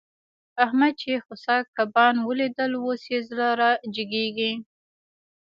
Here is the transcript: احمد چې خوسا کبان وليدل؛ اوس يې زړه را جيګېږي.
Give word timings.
احمد 0.65 0.93
چې 1.01 1.11
خوسا 1.25 1.57
کبان 1.75 2.15
وليدل؛ 2.27 2.71
اوس 2.83 3.01
يې 3.11 3.19
زړه 3.29 3.49
را 3.59 3.71
جيګېږي. 3.95 4.51